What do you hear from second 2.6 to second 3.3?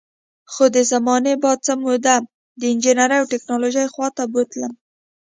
انجینرۍ او